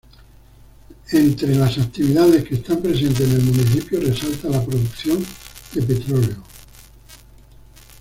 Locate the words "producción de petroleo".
4.65-6.43